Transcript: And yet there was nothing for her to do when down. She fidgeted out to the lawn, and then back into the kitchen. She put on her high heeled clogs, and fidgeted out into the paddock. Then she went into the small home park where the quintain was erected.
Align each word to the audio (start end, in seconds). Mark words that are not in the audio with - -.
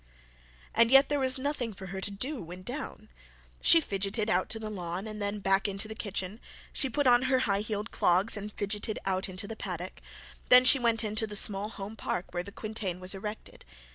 And 0.73 0.89
yet 0.89 1.09
there 1.09 1.19
was 1.19 1.37
nothing 1.37 1.75
for 1.75 1.85
her 1.93 2.01
to 2.01 2.09
do 2.09 2.41
when 2.41 2.63
down. 2.63 3.09
She 3.61 3.79
fidgeted 3.79 4.31
out 4.31 4.49
to 4.49 4.57
the 4.57 4.71
lawn, 4.71 5.05
and 5.05 5.21
then 5.21 5.37
back 5.37 5.67
into 5.67 5.87
the 5.87 5.93
kitchen. 5.93 6.39
She 6.73 6.89
put 6.89 7.05
on 7.05 7.21
her 7.29 7.41
high 7.45 7.61
heeled 7.61 7.91
clogs, 7.91 8.35
and 8.35 8.51
fidgeted 8.51 8.97
out 9.05 9.29
into 9.29 9.47
the 9.47 9.55
paddock. 9.55 10.01
Then 10.49 10.65
she 10.65 10.79
went 10.79 11.03
into 11.03 11.27
the 11.27 11.35
small 11.35 11.69
home 11.69 11.95
park 11.95 12.33
where 12.33 12.41
the 12.41 12.51
quintain 12.51 12.99
was 12.99 13.13
erected. 13.13 13.63